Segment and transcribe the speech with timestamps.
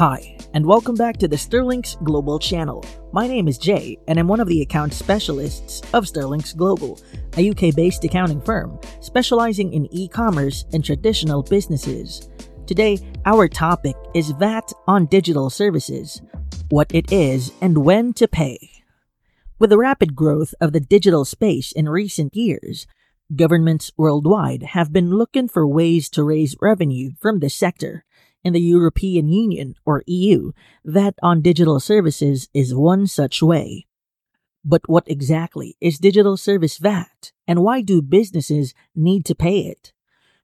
[0.00, 2.82] Hi, and welcome back to the Sterlinx Global channel.
[3.12, 6.98] My name is Jay, and I'm one of the account specialists of Sterlinx Global,
[7.36, 12.30] a UK based accounting firm specializing in e commerce and traditional businesses.
[12.66, 16.22] Today, our topic is VAT on digital services
[16.70, 18.70] what it is and when to pay.
[19.58, 22.86] With the rapid growth of the digital space in recent years,
[23.36, 28.06] governments worldwide have been looking for ways to raise revenue from this sector
[28.44, 30.52] in the European Union, or EU,
[30.84, 33.86] VAT on digital services is one such way.
[34.64, 39.92] But what exactly is digital service VAT, and why do businesses need to pay it?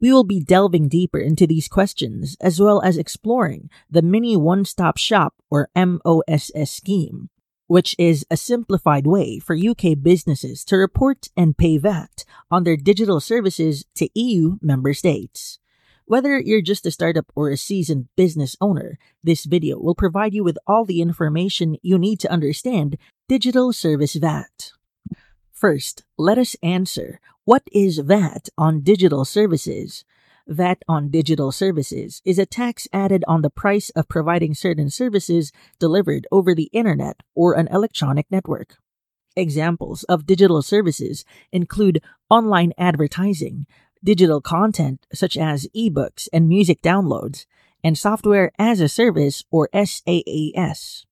[0.00, 4.64] We will be delving deeper into these questions as well as exploring the Mini One
[4.64, 7.30] Stop Shop or MOSS scheme,
[7.66, 12.76] which is a simplified way for UK businesses to report and pay VAT on their
[12.76, 15.58] digital services to EU member states.
[16.08, 20.42] Whether you're just a startup or a seasoned business owner, this video will provide you
[20.42, 22.96] with all the information you need to understand
[23.28, 24.72] digital service VAT.
[25.52, 30.06] First, let us answer what is VAT on digital services?
[30.46, 35.52] VAT on digital services is a tax added on the price of providing certain services
[35.78, 38.78] delivered over the internet or an electronic network.
[39.36, 43.66] Examples of digital services include online advertising,
[44.02, 47.46] digital content such as ebooks and music downloads,
[47.82, 51.04] and software as a service or SaaS.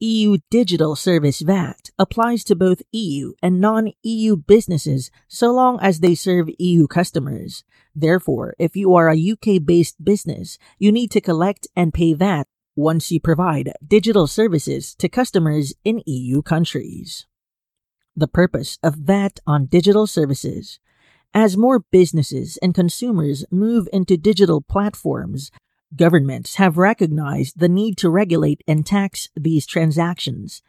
[0.00, 6.00] EU Digital Service VAT applies to both EU and non EU businesses so long as
[6.00, 7.64] they serve EU customers.
[7.94, 12.46] Therefore, if you are a UK based business, you need to collect and pay VAT
[12.74, 17.26] once you provide digital services to customers in EU countries.
[18.14, 20.78] The purpose of VAT on digital services
[21.36, 25.50] as more businesses and consumers move into digital platforms,
[25.94, 30.62] governments have recognized the need to regulate and tax these transactions.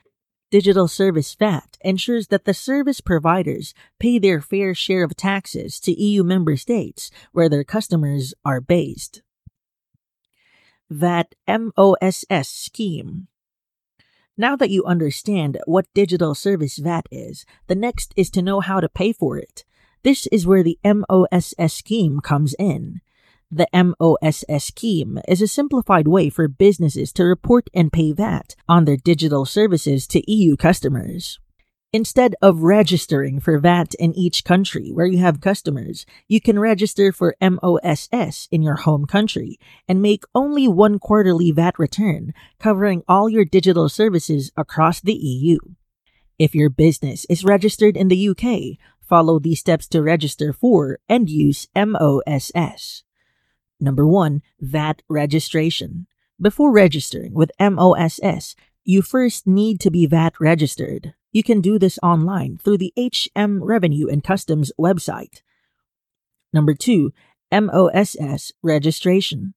[0.52, 5.94] Digital Service VAT ensures that the service providers pay their fair share of taxes to
[5.94, 9.22] EU member states where their customers are based.
[10.90, 13.30] VAT MOSS scheme.
[14.38, 18.82] Now that you understand what digital service VAT is, the next is to know how
[18.82, 19.64] to pay for it.
[20.08, 23.02] This is where the MOSS scheme comes in.
[23.52, 28.86] The MOSS scheme is a simplified way for businesses to report and pay VAT on
[28.86, 31.40] their digital services to EU customers.
[31.92, 37.12] Instead of registering for VAT in each country where you have customers, you can register
[37.12, 43.28] for MOSS in your home country and make only one quarterly VAT return covering all
[43.28, 45.58] your digital services across the EU.
[46.40, 51.30] If your business is registered in the UK, Follow these steps to register for and
[51.30, 53.04] use MOSS.
[53.80, 56.08] Number one, VAT registration.
[56.42, 61.14] Before registering with MOSS, you first need to be VAT registered.
[61.32, 65.42] You can do this online through the HM Revenue and Customs website.
[66.52, 67.14] Number two,
[67.52, 69.54] MOSS registration.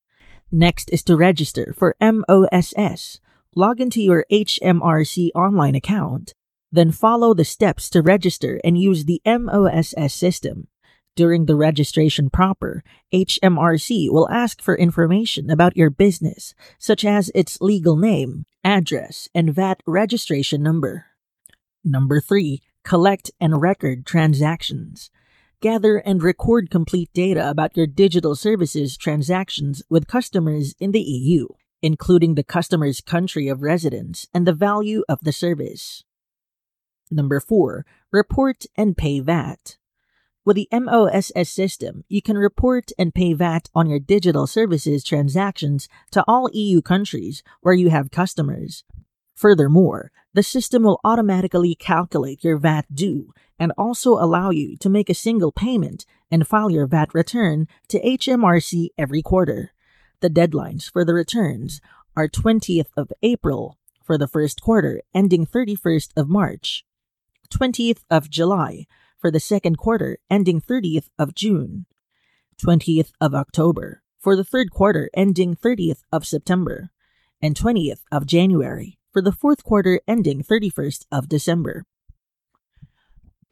[0.52, 3.20] Next is to register for MOSS.
[3.56, 6.34] Log into your HMRC online account
[6.72, 10.68] then follow the steps to register and use the MOSS system.
[11.16, 17.60] During the registration proper, HMRC will ask for information about your business, such as its
[17.60, 21.06] legal name, address, and VAT registration number.
[21.84, 22.60] Number 3.
[22.84, 25.10] Collect and record transactions.
[25.60, 31.48] Gather and record complete data about your digital services transactions with customers in the EU,
[31.82, 36.04] including the customer's country of residence and the value of the service.
[37.10, 39.76] Number four, report and pay VAT.
[40.44, 45.88] With the MOSS system, you can report and pay VAT on your digital services transactions
[46.12, 48.84] to all EU countries where you have customers.
[49.34, 55.10] Furthermore, the system will automatically calculate your VAT due and also allow you to make
[55.10, 59.72] a single payment and file your VAT return to HMRC every quarter.
[60.20, 61.80] The deadlines for the returns
[62.16, 66.84] are 20th of April for the first quarter ending 31st of March
[67.50, 68.86] 20th of July
[69.18, 71.86] for the second quarter ending 30th of June,
[72.64, 76.90] 20th of October for the third quarter ending 30th of September,
[77.42, 81.84] and 20th of January for the fourth quarter ending 31st of December.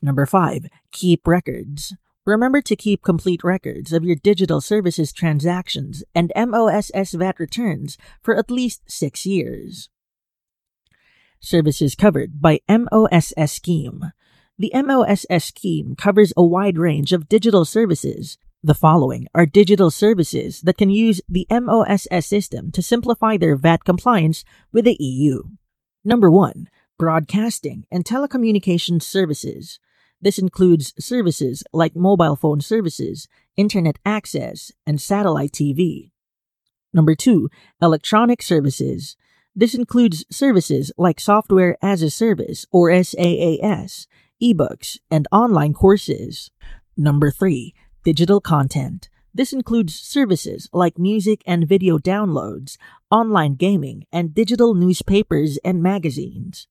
[0.01, 0.67] Number 5.
[0.93, 1.97] Keep records.
[2.25, 8.37] Remember to keep complete records of your digital services transactions and MOSS VAT returns for
[8.37, 9.89] at least six years.
[11.41, 14.13] Services covered by MOSS scheme.
[14.59, 20.63] The MOSS scheme covers a wide range of digital services, The following are digital services
[20.63, 25.45] that can use the MOSS system to simplify their VAT compliance with the EU.
[26.05, 26.69] Number 1.
[26.99, 29.79] Broadcasting and telecommunications services.
[30.21, 36.11] This includes services like mobile phone services, internet access, and satellite TV.
[36.93, 37.49] Number 2.
[37.81, 39.17] Electronic services.
[39.59, 44.07] This includes services like software as a service or SaaS,
[44.41, 46.53] ebooks, and online courses.
[46.97, 47.75] Number 3
[48.05, 49.09] digital content.
[49.35, 52.77] This includes services like music and video downloads,
[53.11, 56.69] online gaming, and digital newspapers and magazines.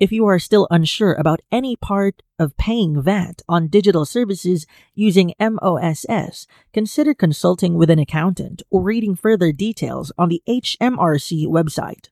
[0.00, 4.64] If you are still unsure about any part of paying VAT on digital services
[4.94, 12.10] using MOSS, consider consulting with an accountant or reading further details on the HMRC website.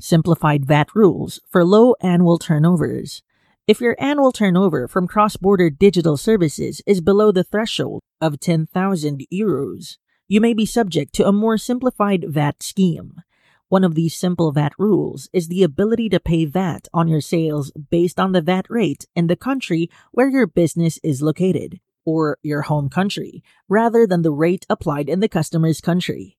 [0.00, 3.22] Simplified VAT rules for low annual turnovers.
[3.66, 9.26] If your annual turnover from cross border digital services is below the threshold of 10,000
[9.32, 9.96] euros,
[10.28, 13.22] you may be subject to a more simplified VAT scheme.
[13.72, 17.72] One of these simple VAT rules is the ability to pay VAT on your sales
[17.90, 22.60] based on the VAT rate in the country where your business is located, or your
[22.60, 26.36] home country, rather than the rate applied in the customer's country.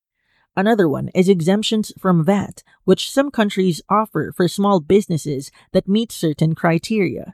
[0.56, 6.12] Another one is exemptions from VAT, which some countries offer for small businesses that meet
[6.12, 7.34] certain criteria.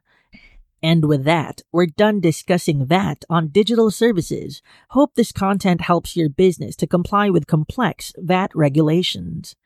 [0.81, 4.61] And with that, we're done discussing VAT on digital services.
[4.91, 9.57] Hope this content helps your business to comply with complex VAT regulations.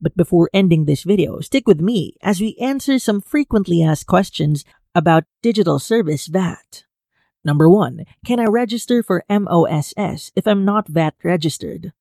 [0.00, 4.64] But before ending this video, stick with me as we answer some frequently asked questions
[4.94, 6.84] about digital service VAT.
[7.44, 11.92] Number one, can I register for MOSS if I'm not VAT registered?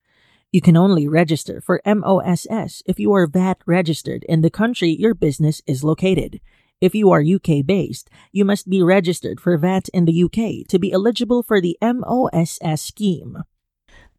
[0.51, 5.13] You can only register for MOSS if you are VAT registered in the country your
[5.13, 6.39] business is located.
[6.79, 10.79] If you are UK based, you must be registered for VAT in the UK to
[10.79, 13.43] be eligible for the MOSS scheme.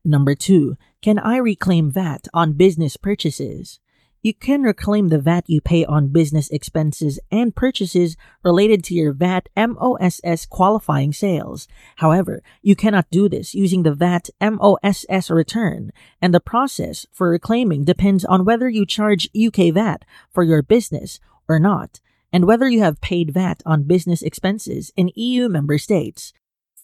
[0.09, 0.77] Number 2.
[1.03, 3.79] Can I reclaim VAT on business purchases?
[4.21, 9.13] you can reclaim the VAT you pay on business expenses and purchases related to your
[9.13, 11.69] VAT MOSS qualifying sales.
[11.97, 17.85] However, you cannot do this using the VAT MOSS return, and the process for reclaiming
[17.85, 22.01] depends on whether you charge UK VAT for your business or not,
[22.33, 26.33] and whether you have paid VAT on business expenses in EU member states.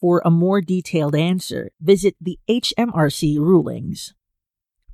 [0.00, 4.14] For a more detailed answer, visit the HMRC rulings.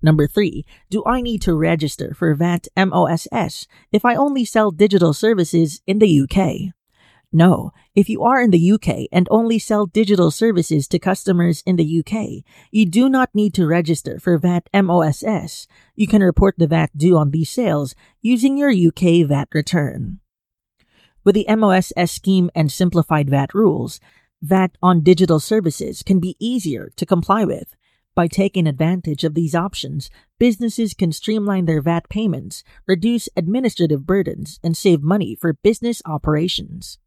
[0.02, 5.12] Number three, do I need to register for VAT MOSS if I only sell digital
[5.12, 6.74] services in the UK?
[7.32, 11.76] No, if you are in the UK and only sell digital services to customers in
[11.76, 15.68] the UK, you do not need to register for VAT MOSS.
[15.94, 20.18] You can report the VAT due on these sales using your UK VAT return.
[21.22, 24.00] With the MOSS scheme and simplified VAT rules,
[24.42, 27.76] VAT on digital services can be easier to comply with.
[28.14, 34.58] By taking advantage of these options, businesses can streamline their VAT payments, reduce administrative burdens,
[34.62, 36.98] and save money for business operations.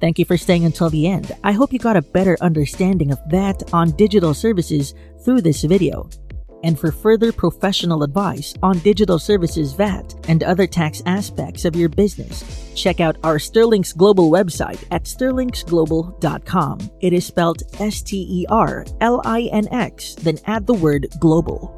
[0.00, 1.32] Thank you for staying until the end.
[1.44, 4.94] I hope you got a better understanding of VAT on digital services
[5.24, 6.08] through this video.
[6.62, 11.88] And for further professional advice on digital services VAT and other tax aspects of your
[11.88, 16.90] business, check out our Sterlinx Global website at sterlinxglobal.com.
[17.00, 21.06] It is spelled S T E R L I N X, then add the word
[21.18, 21.76] global.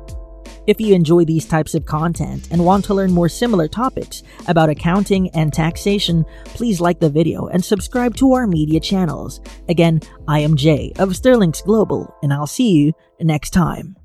[0.67, 4.71] If you enjoy these types of content and want to learn more similar topics about
[4.71, 9.41] accounting and taxation, please like the video and subscribe to our media channels.
[9.69, 13.97] Again, I am Jay of Sterlinx Global, and I'll see you next time.